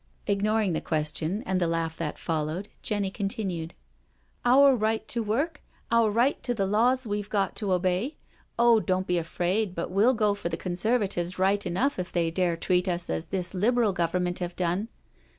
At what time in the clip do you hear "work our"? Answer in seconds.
5.21-6.09